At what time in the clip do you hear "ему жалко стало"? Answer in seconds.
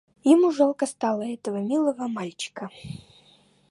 0.23-1.21